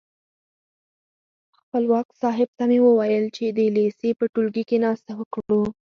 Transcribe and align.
خپلواک 1.57 2.07
صاحب 2.21 2.49
ته 2.57 2.63
مې 2.69 2.79
وویل 2.87 3.25
چې 3.35 3.45
د 3.57 3.59
لېسې 3.75 4.09
په 4.19 4.25
ټولګي 4.33 4.63
کې 4.69 4.77
ناسته 4.85 5.11
وکړو. 5.19 5.61